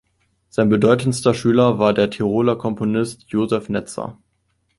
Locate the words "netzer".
3.69-4.17